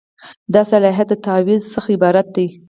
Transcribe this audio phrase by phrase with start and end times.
[0.53, 2.47] دا د صلاحیت د تعویض څخه عبارت دی.